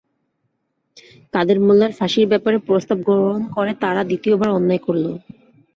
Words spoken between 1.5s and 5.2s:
মোল্লার ফাঁসির ব্যাপারে প্রস্তাব গ্রহণ করে তারা দ্বিতীয়বার অন্যায় করল।